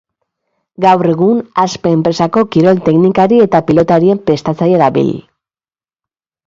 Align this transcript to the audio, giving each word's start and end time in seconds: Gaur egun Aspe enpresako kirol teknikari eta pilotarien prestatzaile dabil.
Gaur 0.85 1.09
egun 1.09 1.43
Aspe 1.65 1.93
enpresako 1.97 2.43
kirol 2.57 2.81
teknikari 2.89 3.41
eta 3.49 3.63
pilotarien 3.69 4.27
prestatzaile 4.31 4.83
dabil. 4.87 5.15